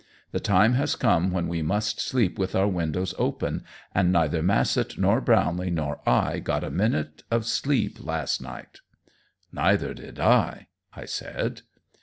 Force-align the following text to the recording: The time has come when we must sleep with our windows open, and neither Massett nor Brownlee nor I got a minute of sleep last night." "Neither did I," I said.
The 0.31 0.39
time 0.39 0.73
has 0.73 0.95
come 0.95 1.29
when 1.29 1.47
we 1.47 1.61
must 1.61 2.01
sleep 2.01 2.39
with 2.39 2.55
our 2.55 2.67
windows 2.67 3.13
open, 3.19 3.63
and 3.93 4.11
neither 4.11 4.41
Massett 4.41 4.97
nor 4.97 5.21
Brownlee 5.21 5.69
nor 5.69 5.99
I 6.09 6.39
got 6.39 6.63
a 6.63 6.71
minute 6.71 7.21
of 7.29 7.45
sleep 7.45 8.03
last 8.03 8.41
night." 8.41 8.79
"Neither 9.51 9.93
did 9.93 10.19
I," 10.19 10.69
I 10.91 11.05
said. 11.05 11.61